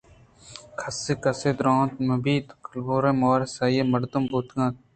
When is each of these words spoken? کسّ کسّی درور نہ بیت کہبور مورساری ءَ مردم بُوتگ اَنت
کسّ 0.79 0.99
کسّی 1.23 1.49
درور 1.57 1.87
نہ 2.07 2.15
بیت 2.23 2.47
کہبور 2.63 3.03
مورساری 3.19 3.77
ءَ 3.83 3.91
مردم 3.93 4.23
بُوتگ 4.29 4.55
اَنت 4.59 4.75